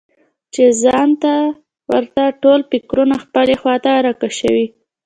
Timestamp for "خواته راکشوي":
3.61-4.67